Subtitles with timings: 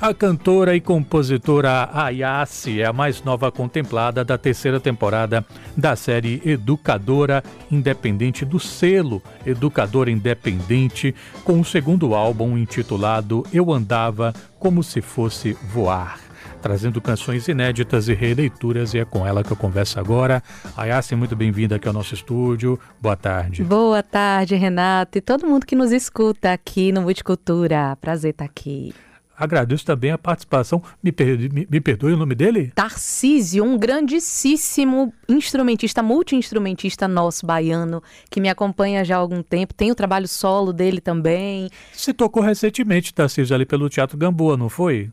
[0.00, 5.44] A cantora e compositora Ayase é a mais nova contemplada da terceira temporada
[5.76, 14.32] da série Educadora Independente do selo Educadora Independente, com o segundo álbum intitulado Eu Andava
[14.60, 16.20] Como Se Fosse Voar.
[16.62, 20.40] Trazendo canções inéditas e releituras, e é com ela que eu converso agora.
[20.76, 22.78] Ayase, muito bem-vinda aqui ao nosso estúdio.
[23.02, 23.64] Boa tarde.
[23.64, 27.98] Boa tarde, Renato, e todo mundo que nos escuta aqui no Multicultura.
[28.00, 28.94] Prazer estar aqui.
[29.38, 30.82] Agradeço também a participação.
[31.00, 32.72] Me, perdoe, me, me perdoe o nome dele?
[32.74, 39.72] Tarcísio, um grandíssimo instrumentista, multi-instrumentista nosso, baiano, que me acompanha já há algum tempo.
[39.72, 41.70] Tem o trabalho solo dele também.
[41.92, 45.12] Você tocou recentemente, Tarcísio, ali pelo Teatro Gamboa, não foi?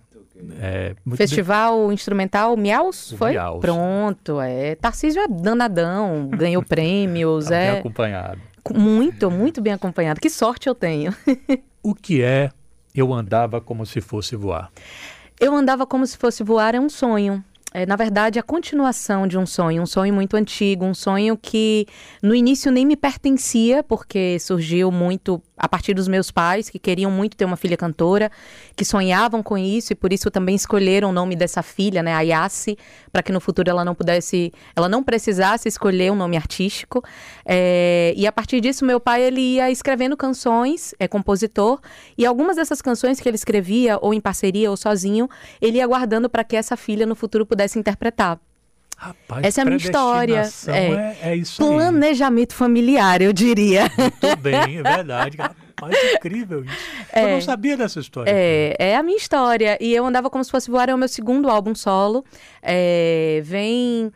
[0.59, 1.94] É, Festival bem...
[1.94, 3.31] Instrumental Miaus, foi?
[3.31, 3.61] Miaus.
[3.61, 4.73] Pronto, é.
[4.75, 7.71] Tarcísio é danadão, ganhou prêmios, tá é.
[7.71, 8.41] Bem acompanhado.
[8.73, 10.19] Muito, muito bem acompanhado.
[10.19, 11.13] Que sorte eu tenho.
[11.83, 12.49] o que é
[12.95, 14.72] eu andava como se fosse voar.
[15.40, 17.44] Eu andava como se fosse voar é um sonho
[17.75, 21.86] é, na verdade, a continuação de um sonho, um sonho muito antigo, um sonho que
[22.23, 27.09] no início nem me pertencia, porque surgiu muito a partir dos meus pais, que queriam
[27.11, 28.31] muito ter uma filha cantora,
[28.75, 32.77] que sonhavam com isso e por isso também escolheram o nome dessa filha, né, Ayase,
[33.11, 37.03] para que no futuro ela não pudesse, ela não precisasse escolher um nome artístico.
[37.45, 41.80] É, e a partir disso, meu pai ele ia escrevendo canções, é compositor,
[42.17, 45.30] e algumas dessas canções que ele escrevia, ou em parceria ou sozinho,
[45.61, 48.39] ele ia guardando para que essa filha no futuro pudesse pudesse interpretar.
[48.97, 50.49] Rapaz, Essa é a minha história.
[50.67, 52.57] É, é, é isso Planejamento aí.
[52.57, 53.91] familiar, eu diria.
[53.97, 55.38] Muito bem, é verdade.
[55.38, 56.77] Rapaz, incrível isso.
[57.11, 58.31] É, eu não sabia dessa história.
[58.33, 59.77] É, é a minha história.
[59.81, 62.23] E eu andava como se fosse voar, é o meu segundo álbum solo.
[62.61, 64.13] É, vem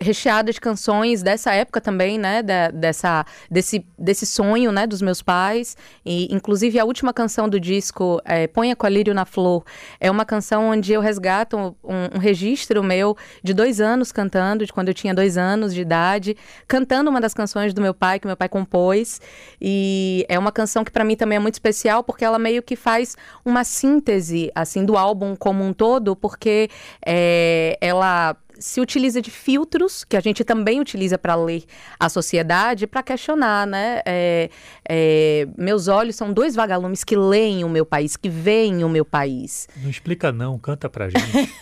[0.00, 5.20] recheada de canções dessa época também, né, da, dessa, desse, desse sonho, né, dos meus
[5.20, 9.62] pais, e inclusive a última canção do disco, é, Ponha Colírio na Flor,
[10.00, 11.74] é uma canção onde eu resgato um,
[12.14, 16.34] um, registro meu de dois anos cantando, de quando eu tinha dois anos de idade,
[16.66, 19.20] cantando uma das canções do meu pai, que meu pai compôs,
[19.60, 22.74] e é uma canção que para mim também é muito especial, porque ela meio que
[22.74, 26.70] faz uma síntese, assim, do álbum como um todo, porque
[27.04, 31.64] é, ela se utiliza de filtros, que a gente também utiliza para ler
[31.98, 34.02] a sociedade, para questionar, né?
[34.04, 34.50] É,
[34.88, 39.04] é, meus olhos são dois vagalumes que leem o meu país, que veem o meu
[39.04, 39.66] país.
[39.76, 41.52] Não explica não, canta pra gente.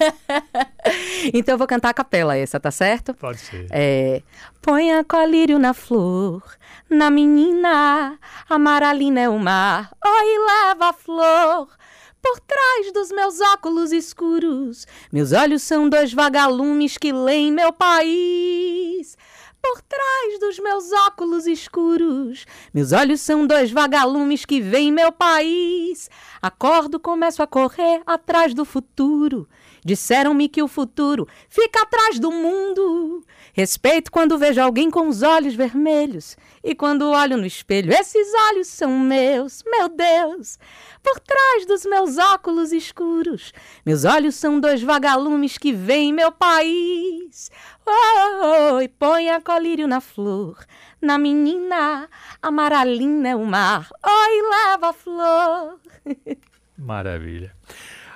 [1.32, 3.14] então eu vou cantar a capela essa, tá certo?
[3.14, 3.66] Pode ser.
[3.70, 4.22] É,
[4.60, 6.42] Ponha colírio na flor,
[6.90, 8.18] na menina,
[8.50, 11.78] amaralina é o mar, oi leva a flor
[12.28, 14.86] por trás dos meus óculos escuros.
[15.10, 19.16] Meus olhos são dois vagalumes que leem meu país.
[19.60, 26.08] Por trás dos meus óculos escuros, meus olhos são dois vagalumes que veem meu país.
[26.40, 29.48] Acordo, começo a correr atrás do futuro.
[29.84, 33.24] Disseram-me que o futuro fica atrás do mundo.
[33.52, 36.36] Respeito quando vejo alguém com os olhos vermelhos.
[36.62, 40.58] E quando olho no espelho, esses olhos são meus, meu Deus.
[41.02, 43.52] Por trás dos meus óculos escuros,
[43.84, 47.50] meus olhos são dois vagalumes que veem meu país.
[47.90, 50.64] Oh, e põe a colírio na flor,
[51.00, 52.08] na menina,
[52.42, 53.88] amaralina é o mar.
[54.04, 55.80] Oi, leva a flor.
[56.76, 57.56] Maravilha.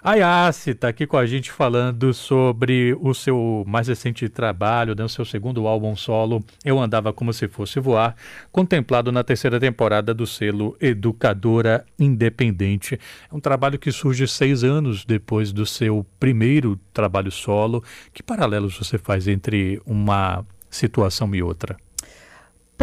[0.05, 5.05] A Yassi está aqui com a gente falando sobre o seu mais recente trabalho, né,
[5.05, 8.17] o seu segundo álbum solo, Eu Andava Como Se Fosse Voar,
[8.51, 12.99] contemplado na terceira temporada do selo Educadora Independente.
[13.31, 17.85] É um trabalho que surge seis anos depois do seu primeiro trabalho solo.
[18.13, 21.77] Que paralelos você faz entre uma situação e outra?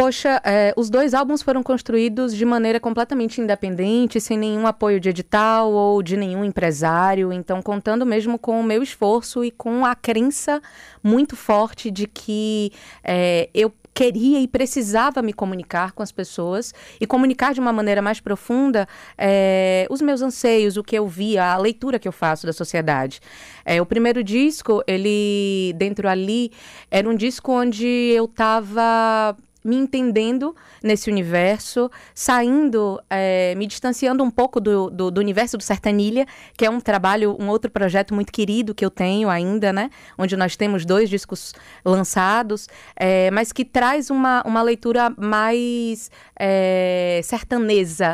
[0.00, 5.10] Poxa, é, os dois álbuns foram construídos de maneira completamente independente, sem nenhum apoio de
[5.10, 9.94] edital ou de nenhum empresário, então contando mesmo com o meu esforço e com a
[9.94, 10.62] crença
[11.02, 12.72] muito forte de que
[13.04, 18.00] é, eu queria e precisava me comunicar com as pessoas e comunicar de uma maneira
[18.00, 22.46] mais profunda é, os meus anseios, o que eu via, a leitura que eu faço
[22.46, 23.20] da sociedade.
[23.66, 26.50] É, o primeiro disco, ele, dentro ali,
[26.90, 34.30] era um disco onde eu estava me entendendo nesse universo, saindo, é, me distanciando um
[34.30, 36.26] pouco do, do, do, universo do Sertanilha,
[36.56, 39.90] que é um trabalho, um outro projeto muito querido que eu tenho ainda, né?
[40.16, 41.54] Onde nós temos dois discos
[41.84, 47.20] lançados, é, mas que traz uma, uma leitura mais é,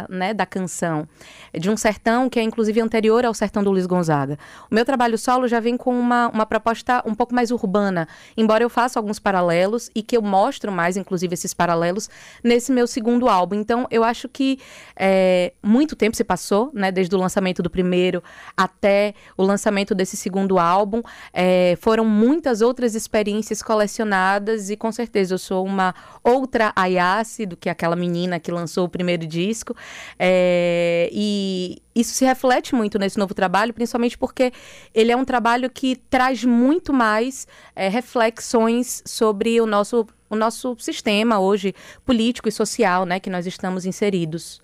[0.08, 0.34] né?
[0.34, 1.06] Da canção.
[1.54, 4.38] De um sertão que é inclusive anterior ao sertão do Luiz Gonzaga.
[4.70, 8.64] O meu trabalho solo já vem com uma, uma proposta um pouco mais urbana, embora
[8.64, 12.10] eu faça alguns paralelos e que eu mostro mais, inclusive, esses paralelos
[12.42, 13.56] nesse meu segundo álbum.
[13.56, 14.58] Então, eu acho que
[14.96, 18.22] é, muito tempo se passou, né, desde o lançamento do primeiro
[18.56, 21.02] até o lançamento desse segundo álbum.
[21.32, 25.94] É, foram muitas outras experiências colecionadas e com certeza eu sou uma
[26.24, 29.74] outra Ayase do que aquela menina que lançou o primeiro disco.
[30.18, 34.52] É, e isso se reflete muito nesse novo trabalho, principalmente porque
[34.94, 40.76] ele é um trabalho que traz muito mais é, reflexões sobre o nosso, o nosso
[40.78, 41.74] sistema hoje
[42.04, 44.60] político e social, né, que nós estamos inseridos.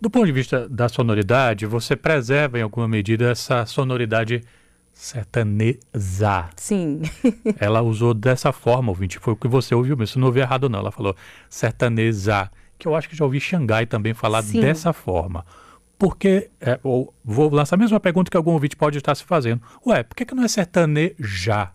[0.00, 4.42] Do ponto de vista da sonoridade, você preserva em alguma medida essa sonoridade
[4.92, 6.50] sertaneza.
[6.56, 7.02] Sim.
[7.58, 10.68] Ela usou dessa forma, ouvinte, foi o que você ouviu mesmo, você não ouviu errado
[10.68, 11.16] não, ela falou
[11.48, 14.60] sertaneza, que eu acho que já ouvi Xangai também falar Sim.
[14.60, 15.44] dessa forma.
[15.98, 19.62] Porque, é, vou lançar a mesma pergunta que algum ouvinte pode estar se fazendo.
[19.86, 21.70] Ué, por que, que não é sertaneja?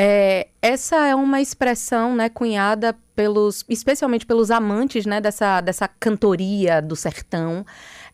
[0.00, 6.80] É, essa é uma expressão né, cunhada pelos, especialmente pelos amantes né, dessa, dessa cantoria
[6.80, 7.66] do sertão.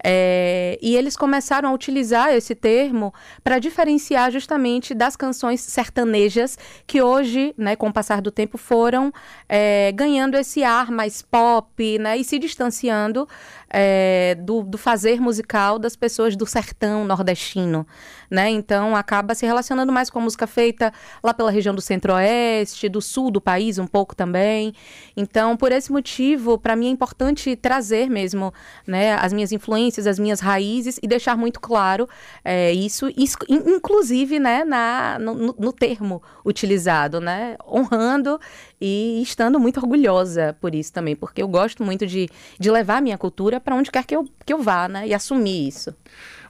[0.03, 7.03] É, e eles começaram a utilizar esse termo para diferenciar justamente das canções sertanejas que
[7.03, 9.13] hoje, né, com o passar do tempo, foram
[9.47, 13.29] é, ganhando esse ar mais pop né, e se distanciando
[13.69, 17.87] é, do, do, fazer musical das pessoas do sertão nordestino.
[18.35, 18.51] Né?
[18.51, 20.93] Então acaba se relacionando mais com a música feita
[21.23, 24.75] lá pela região do centro-oeste, do sul do país um pouco também.
[25.17, 28.53] Então, por esse motivo, para mim é importante trazer mesmo
[28.85, 32.09] né, as minhas influências, as minhas raízes e deixar muito claro
[32.45, 33.07] é, isso,
[33.49, 37.57] inclusive né, na, no, no termo utilizado, né?
[37.65, 38.41] honrando
[38.81, 42.29] e estando muito orgulhosa por isso também, porque eu gosto muito de,
[42.59, 45.15] de levar a minha cultura para onde quer que eu, que eu vá né, e
[45.15, 45.95] assumir isso.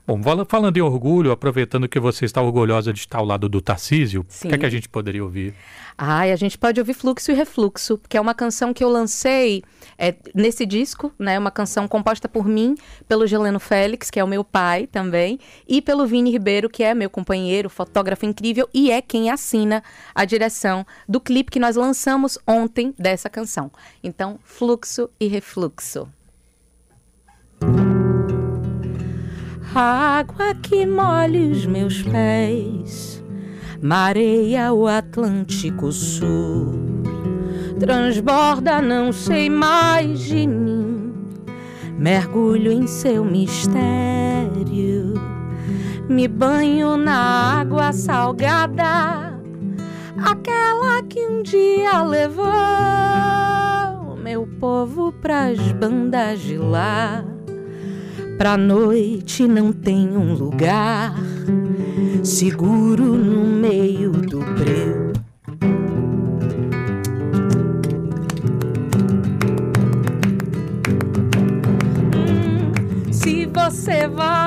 [0.07, 4.21] Bom, falando em orgulho, aproveitando que você está orgulhosa de estar ao lado do Tarcísio,
[4.21, 5.55] o que é que a gente poderia ouvir?
[5.97, 9.63] Ah, a gente pode ouvir Fluxo e Refluxo, que é uma canção que eu lancei
[9.97, 11.39] é, nesse disco, né?
[11.39, 12.75] Uma canção composta por mim,
[13.07, 16.93] pelo Geleno Félix, que é o meu pai também, e pelo Vini Ribeiro, que é
[16.93, 19.81] meu companheiro, fotógrafo incrível e é quem assina
[20.13, 23.71] a direção do clipe que nós lançamos ontem dessa canção.
[24.03, 26.07] Então, Fluxo e Refluxo.
[29.81, 33.23] Água que molhe os meus pés,
[33.81, 37.03] mareia o Atlântico Sul,
[37.79, 41.13] transborda, não sei mais de mim,
[41.97, 45.13] mergulho em seu mistério,
[46.07, 49.37] me banho na água salgada,
[50.17, 52.45] aquela que um dia levou
[54.23, 57.34] meu povo pras bandas de lá
[58.37, 61.15] Pra noite não tem um lugar
[62.21, 65.13] seguro no meio do breu.
[72.13, 74.45] Hum, se você vai,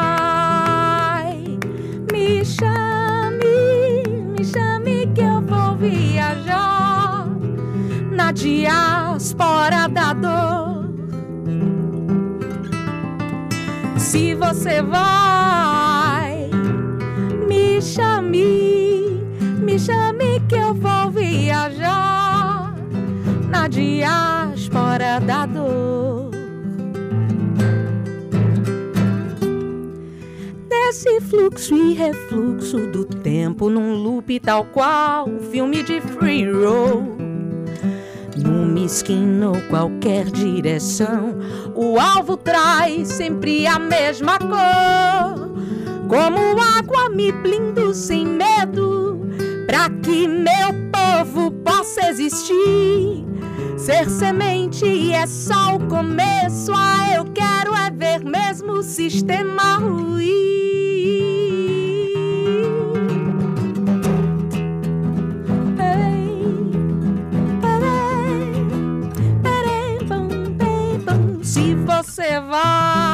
[2.13, 4.03] me chame,
[4.37, 7.27] me chame que eu vou viajar
[8.13, 10.68] na diáspora da dor
[14.09, 16.49] se você vai,
[17.47, 19.21] me chame,
[19.61, 22.75] me chame que eu vou viajar
[23.51, 26.31] na diáspora da dor.
[30.71, 37.18] Desse fluxo e refluxo do tempo num loop tal qual um filme de free roll
[38.89, 41.39] esquina ou qualquer direção,
[41.75, 45.53] o alvo traz sempre a mesma cor.
[46.09, 49.21] Como água me blindo sem medo,
[49.67, 53.27] pra que meu povo possa existir.
[53.77, 60.78] Ser semente é só o começo, ah, eu quero é ver mesmo o sistema ruir.
[72.59, 73.08] Você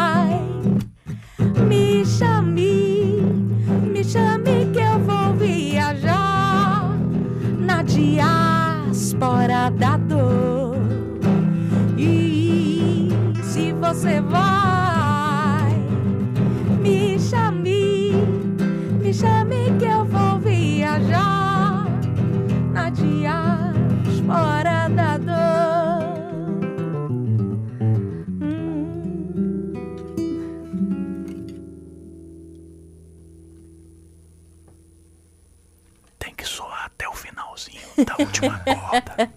[39.01, 39.31] corda.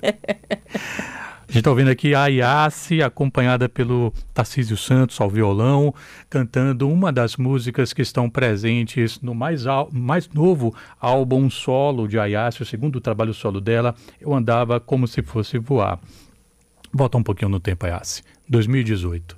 [1.58, 5.94] gente está ouvindo aqui a Iassi, acompanhada pelo Tarcísio Santos ao violão,
[6.30, 12.62] cantando uma das músicas que estão presentes no mais, mais novo álbum solo de Ayassi,
[12.62, 16.00] o segundo trabalho solo dela, Eu Andava Como Se Fosse Voar.
[16.94, 18.24] Volta um pouquinho no tempo, Ayassi.
[18.48, 19.38] 2018.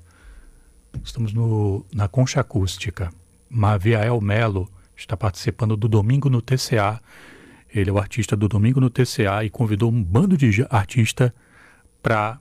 [1.03, 3.11] Estamos no, na Concha Acústica.
[3.49, 6.99] Maviael Melo está participando do Domingo no TCA.
[7.73, 11.31] Ele é o artista do Domingo no TCA e convidou um bando de artistas
[12.01, 12.39] para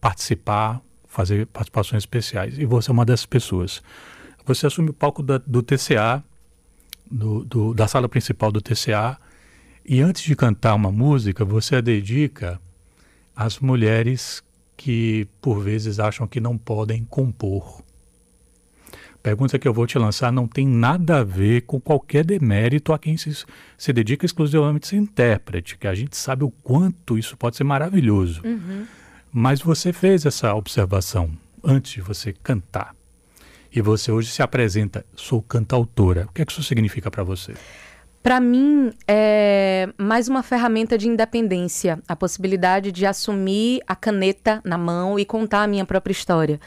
[0.00, 2.58] participar, fazer participações especiais.
[2.58, 3.82] E você é uma dessas pessoas.
[4.46, 6.24] Você assume o palco da, do TCA,
[7.10, 9.18] do, do, da sala principal do TCA,
[9.84, 12.60] e antes de cantar uma música, você a dedica
[13.34, 14.42] às mulheres
[14.76, 17.82] que por vezes acham que não podem compor.
[19.22, 22.98] Pergunta que eu vou te lançar não tem nada a ver com qualquer demérito a
[22.98, 23.44] quem se,
[23.76, 27.64] se dedica exclusivamente a ser intérprete, que a gente sabe o quanto isso pode ser
[27.64, 28.40] maravilhoso.
[28.44, 28.86] Uhum.
[29.30, 31.30] Mas você fez essa observação
[31.62, 32.94] antes de você cantar.
[33.72, 36.26] E você hoje se apresenta, sou cantautora.
[36.28, 37.54] O que é que isso significa para você?
[38.22, 44.76] Para mim, é mais uma ferramenta de independência, a possibilidade de assumir a caneta na
[44.76, 46.60] mão e contar a minha própria história.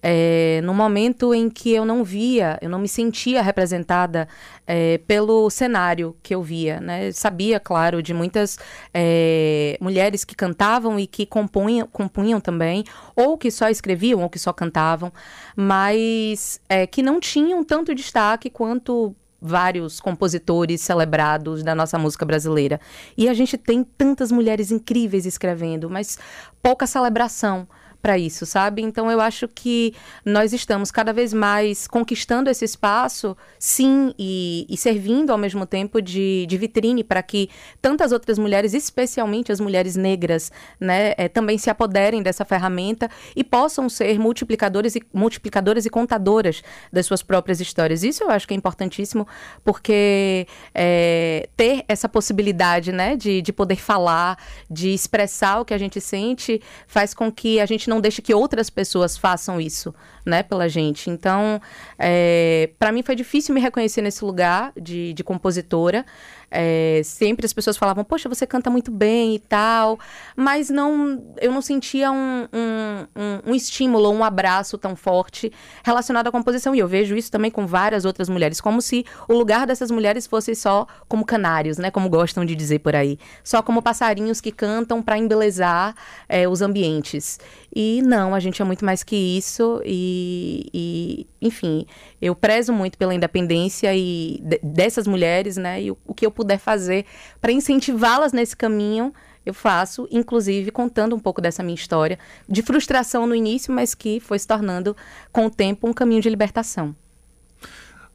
[0.00, 4.28] É, no momento em que eu não via, eu não me sentia representada
[4.64, 6.80] é, pelo cenário que eu via.
[6.80, 7.10] Né?
[7.10, 8.56] Sabia, claro, de muitas
[8.94, 12.84] é, mulheres que cantavam e que compunham, compunham também,
[13.16, 15.12] ou que só escreviam, ou que só cantavam,
[15.56, 22.80] mas é, que não tinham tanto destaque quanto vários compositores celebrados da nossa música brasileira.
[23.16, 26.18] E a gente tem tantas mulheres incríveis escrevendo, mas
[26.62, 27.66] pouca celebração
[28.00, 28.82] para isso, sabe?
[28.82, 34.76] Então eu acho que nós estamos cada vez mais conquistando esse espaço, sim, e, e
[34.76, 39.96] servindo ao mesmo tempo de, de vitrine para que tantas outras mulheres, especialmente as mulheres
[39.96, 45.90] negras, né, é, também se apoderem dessa ferramenta e possam ser multiplicadores e multiplicadoras e
[45.90, 48.02] contadoras das suas próprias histórias.
[48.02, 49.26] Isso eu acho que é importantíssimo,
[49.64, 54.38] porque é, ter essa possibilidade, né, de, de poder falar,
[54.70, 58.32] de expressar o que a gente sente, faz com que a gente não deixe que
[58.32, 59.94] outras pessoas façam isso,
[60.24, 61.10] né, pela gente.
[61.10, 61.60] Então,
[61.98, 66.06] é, para mim foi difícil me reconhecer nesse lugar de, de compositora.
[66.50, 70.00] É, sempre as pessoas falavam, poxa, você canta muito bem e tal,
[70.34, 75.52] mas não, eu não sentia um, um, um, um estímulo, um abraço tão forte
[75.84, 76.74] relacionado à composição.
[76.74, 80.26] E eu vejo isso também com várias outras mulheres, como se o lugar dessas mulheres
[80.26, 81.90] fosse só como canários, né?
[81.90, 83.18] Como gostam de dizer por aí.
[83.44, 85.94] Só como passarinhos que cantam para embelezar
[86.28, 87.38] é, os ambientes.
[87.74, 89.80] E não, a gente é muito mais que isso.
[89.84, 91.86] E, e enfim,
[92.20, 95.82] eu prezo muito pela independência e dessas mulheres, né?
[95.82, 97.06] E o, o que eu puder fazer
[97.40, 99.14] para incentivá-las nesse caminho,
[99.46, 104.18] eu faço, inclusive contando um pouco dessa minha história, de frustração no início, mas que
[104.20, 104.96] foi se tornando,
[105.32, 106.94] com o tempo, um caminho de libertação.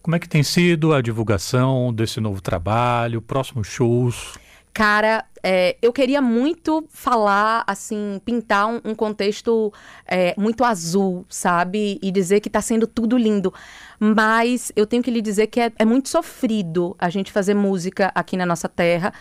[0.02, 4.36] Como é que tem sido a divulgação desse novo trabalho, próximos shows?
[4.76, 9.72] Cara, é, eu queria muito falar, assim, pintar um, um contexto
[10.06, 11.98] é, muito azul, sabe?
[12.04, 13.54] E dizer que tá sendo tudo lindo.
[13.98, 18.12] Mas eu tenho que lhe dizer que é, é muito sofrido a gente fazer música
[18.14, 19.14] aqui na nossa terra,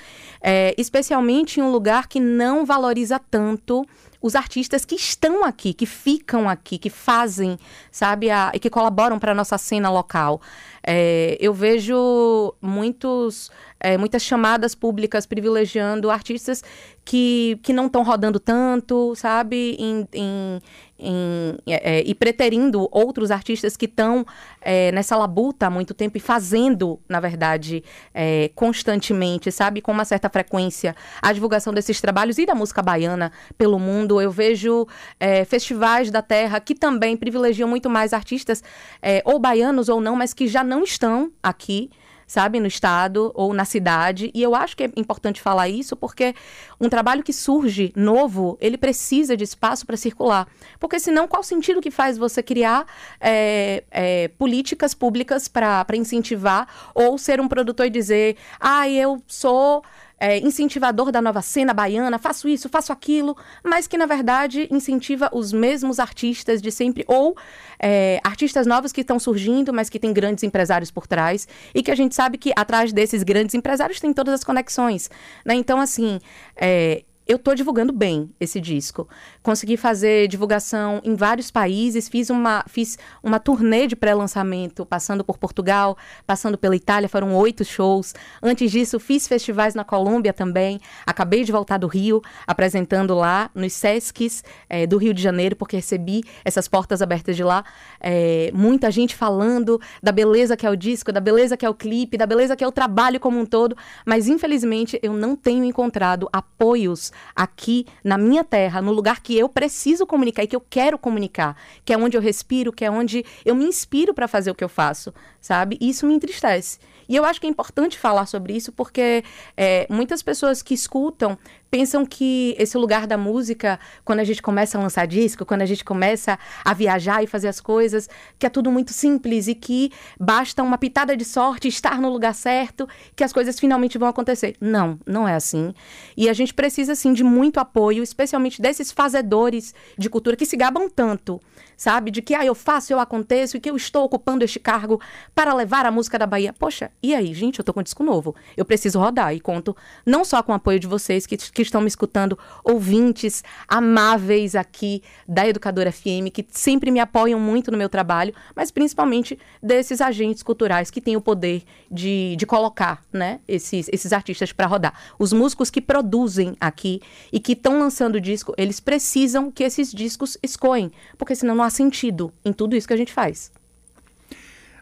[0.43, 3.87] é, especialmente em um lugar que não valoriza tanto
[4.21, 7.59] os artistas que estão aqui, que ficam aqui, que fazem,
[7.93, 10.41] sabe, a, e que colaboram para a nossa cena local.
[10.87, 13.50] É, eu vejo muitos,
[13.81, 16.62] é, muitas chamadas públicas privilegiando artistas
[17.05, 19.76] que, que não estão rodando tanto, sabe?
[19.79, 20.61] Em, em,
[20.99, 24.25] em, é, e preterindo outros artistas que estão
[24.61, 29.83] é, nessa labuta há muito tempo e fazendo, na verdade, é, constantemente, sabe?
[29.83, 34.21] Com uma certa frequência, a divulgação desses trabalhos e da música baiana pelo mundo.
[34.21, 34.87] Eu vejo
[35.21, 38.62] é, festivais da terra que também privilegiam muito mais artistas,
[39.03, 41.90] é, ou baianos ou não, mas que já não estão aqui
[42.26, 44.31] sabe, no estado ou na cidade.
[44.35, 46.35] E eu acho que é importante falar isso porque
[46.81, 50.49] um trabalho que surge novo, ele precisa de espaço para circular.
[50.78, 52.87] Porque senão, qual sentido que faz você criar
[53.21, 59.83] é, é, políticas públicas para incentivar ou ser um produtor e dizer, ah, eu sou
[60.18, 65.28] é, incentivador da nova cena baiana, faço isso, faço aquilo, mas que na verdade incentiva
[65.33, 67.37] os mesmos artistas de sempre, ou
[67.78, 71.90] é, artistas novos que estão surgindo, mas que tem grandes empresários por trás, e que
[71.90, 75.11] a gente sabe que atrás desses grandes empresários tem todas as conexões.
[75.44, 75.54] Né?
[75.54, 76.21] Então, assim,
[76.56, 79.09] é, eu tô divulgando bem esse disco.
[79.43, 85.38] Consegui fazer divulgação em vários países, fiz uma, fiz uma turnê de pré-lançamento, passando por
[85.38, 88.14] Portugal, passando pela Itália, foram oito shows.
[88.43, 90.81] Antes disso, fiz festivais na Colômbia também.
[91.07, 95.76] Acabei de voltar do Rio, apresentando lá nos Sescs é, do Rio de Janeiro, porque
[95.76, 97.64] recebi essas portas abertas de lá.
[98.00, 101.75] É, muita gente falando da beleza que é o disco, da beleza que é o
[101.75, 105.64] clipe, da beleza que é o trabalho como um todo, mas infelizmente eu não tenho
[105.64, 110.61] encontrado apoios aqui na minha terra, no lugar que eu preciso comunicar e que eu
[110.61, 114.50] quero comunicar, que é onde eu respiro, que é onde eu me inspiro para fazer
[114.50, 115.78] o que eu faço, sabe?
[115.80, 116.78] E isso me entristece.
[117.09, 119.25] E eu acho que é importante falar sobre isso porque
[119.57, 121.39] é, muitas pessoas que escutam
[121.75, 125.67] pensam que esse lugar da música, quando a gente começa a lançar disco, quando a
[125.67, 128.09] gente começa a viajar e fazer as coisas,
[128.39, 132.33] que é tudo muito simples e que basta uma pitada de sorte, estar no lugar
[132.33, 134.55] certo, que as coisas finalmente vão acontecer.
[134.61, 135.75] Não, não é assim.
[136.17, 140.57] E a gente precisa, sim, de muito apoio, especialmente desses fazedores de cultura que se
[140.57, 141.41] gabam tanto,
[141.76, 142.11] sabe?
[142.11, 145.00] De que, ah, eu faço, eu aconteço e que eu estou ocupando este cargo
[145.35, 146.52] para levar a música da Bahia.
[146.52, 148.35] Poxa, e aí, gente, eu tô com um disco novo.
[148.57, 151.81] Eu preciso rodar e conto não só com o apoio de vocês que, que estão
[151.81, 157.88] me escutando, ouvintes amáveis aqui da Educadora FM, que sempre me apoiam muito no meu
[157.88, 163.88] trabalho, mas principalmente desses agentes culturais que têm o poder de, de colocar né, esses,
[163.93, 164.95] esses artistas para rodar.
[165.19, 167.00] Os músicos que produzem aqui
[167.33, 171.71] e que estão lançando disco, eles precisam que esses discos escoem, porque senão não há
[171.71, 173.50] sentido em tudo isso que a gente faz.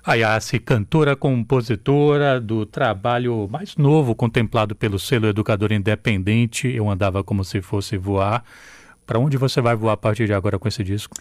[0.04, 7.22] A Yassi, cantora, compositora do trabalho mais novo contemplado pelo selo Educador Independente, Eu Andava
[7.22, 8.42] Como Se Fosse Voar.
[9.06, 11.14] Para onde você vai voar a partir de agora com esse disco?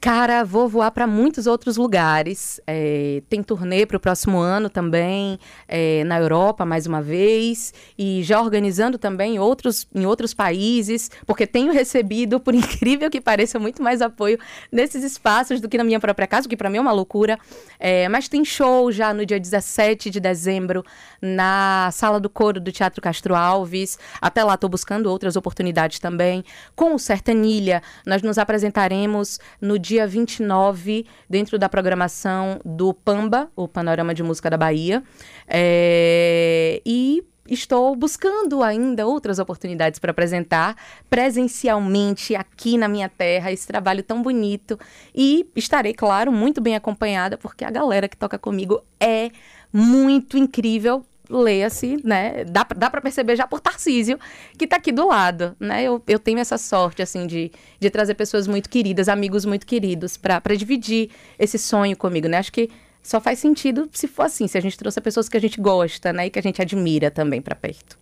[0.00, 2.60] Cara, vou voar para muitos outros lugares.
[2.68, 8.22] É, tem turnê para o próximo ano também, é, na Europa mais uma vez, e
[8.22, 13.82] já organizando também outros, em outros países, porque tenho recebido, por incrível que pareça, muito
[13.82, 14.38] mais apoio
[14.70, 17.36] nesses espaços do que na minha própria casa, que para mim é uma loucura.
[17.80, 20.84] É, mas tem show já no dia 17 de dezembro
[21.20, 23.98] na Sala do Coro do Teatro Castro Alves.
[24.20, 26.44] Até lá estou buscando outras oportunidades também.
[26.76, 33.50] Com o Sertanilha, nós nos apresentaremos no dia dia 29, dentro da programação do Pamba,
[33.56, 35.02] o Panorama de Música da Bahia.
[35.46, 40.76] É, e estou buscando ainda outras oportunidades para apresentar
[41.08, 44.78] presencialmente aqui na minha terra esse trabalho tão bonito
[45.14, 49.30] e estarei, claro, muito bem acompanhada porque a galera que toca comigo é
[49.72, 52.44] muito incrível leia-se, né?
[52.44, 54.18] Dá, dá para perceber já por Tarcísio,
[54.56, 55.82] que está aqui do lado, né?
[55.82, 60.16] Eu, eu tenho essa sorte, assim, de, de trazer pessoas muito queridas, amigos muito queridos,
[60.16, 62.38] para dividir esse sonho comigo, né?
[62.38, 62.70] Acho que
[63.02, 66.12] só faz sentido se for assim, se a gente trouxe pessoas que a gente gosta,
[66.12, 66.26] né?
[66.26, 67.98] E que a gente admira também para perto.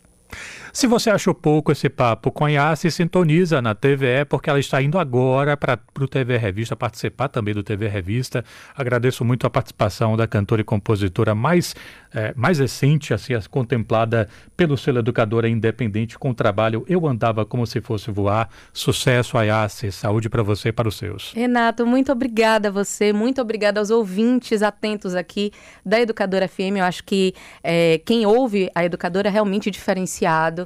[0.77, 4.83] Se você achou pouco esse papo com a Yassi, sintoniza na TVE, porque ela está
[4.83, 8.45] indo agora para o TV Revista, participar também do TV Revista.
[8.77, 11.75] Agradeço muito a participação da cantora e compositora mais,
[12.15, 17.67] é, mais recente, assim, contemplada pelo selo Educadora Independente, com o trabalho Eu Andava Como
[17.67, 18.51] Se Fosse Voar.
[18.71, 21.33] Sucesso, Ayassi, saúde para você e para os seus.
[21.33, 26.77] Renato, muito obrigada a você, muito obrigada aos ouvintes atentos aqui da Educadora FM.
[26.77, 27.33] Eu acho que
[27.65, 30.66] é, quem ouve a Educadora é realmente diferenciado.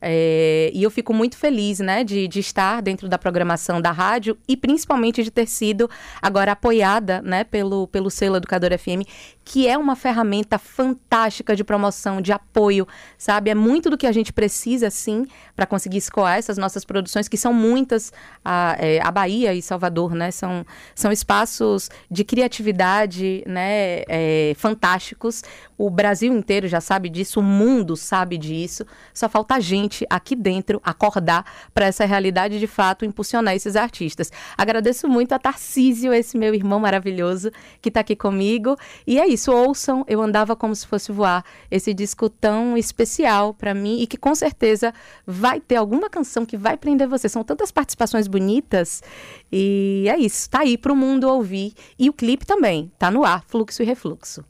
[0.00, 4.36] É, e eu fico muito feliz, né, de, de estar dentro da programação da rádio
[4.48, 5.90] e principalmente de ter sido
[6.22, 9.06] agora apoiada, né, pelo, pelo selo Educador FM,
[9.44, 12.86] que é uma ferramenta fantástica de promoção, de apoio,
[13.18, 13.50] sabe?
[13.50, 17.36] É muito do que a gente precisa, sim, para conseguir escoar essas nossas produções, que
[17.36, 18.12] são muitas.
[18.44, 20.30] A, é, a Bahia e Salvador, né?
[20.30, 24.02] São, são espaços de criatividade, né?
[24.08, 25.42] É, fantásticos.
[25.76, 28.86] O Brasil inteiro já sabe disso, o mundo sabe disso.
[29.12, 29.60] Só falta a
[29.90, 34.30] gente aqui dentro acordar para essa realidade de fato impulsionar esses artistas.
[34.56, 37.50] Agradeço muito a Tarcísio, esse meu irmão maravilhoso
[37.82, 38.76] que está aqui comigo.
[39.06, 43.74] E é isso ouçam Eu Andava Como Se Fosse Voar, esse disco tão especial para
[43.74, 44.94] mim e que com certeza
[45.26, 47.28] vai ter alguma canção que vai prender você.
[47.28, 49.02] São tantas participações bonitas
[49.50, 51.74] e é isso, tá aí para o mundo ouvir.
[51.98, 54.49] E o clipe também, tá no ar, Fluxo e Refluxo.